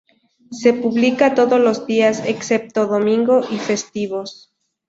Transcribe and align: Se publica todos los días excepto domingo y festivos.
Se 0.49 0.73
publica 0.73 1.35
todos 1.35 1.59
los 1.59 1.85
días 1.85 2.23
excepto 2.25 2.87
domingo 2.87 3.41
y 3.51 3.59
festivos. 3.59 4.51